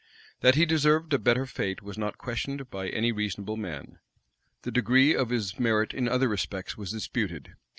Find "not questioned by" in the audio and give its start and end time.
1.95-2.89